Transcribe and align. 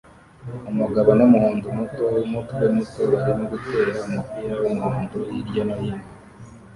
umugabo 0.71 1.09
numuhondo 1.17 1.67
muto 1.77 2.03
wumutwe 2.15 2.63
muto 2.75 3.01
barimo 3.11 3.43
gutera 3.53 3.91
umupira 4.05 4.53
wumuhondo 4.63 5.17
hirya 5.29 5.63
no 5.67 5.75
hino 5.81 6.05